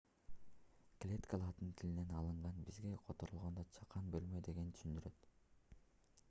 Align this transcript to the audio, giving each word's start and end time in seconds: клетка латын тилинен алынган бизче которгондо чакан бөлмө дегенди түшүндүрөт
клетка 1.03 1.37
латын 1.41 1.73
тилинен 1.81 2.15
алынган 2.21 2.65
бизче 2.69 2.95
которгондо 3.11 3.67
чакан 3.77 4.09
бөлмө 4.17 4.43
дегенди 4.49 4.75
түшүндүрөт 4.81 5.31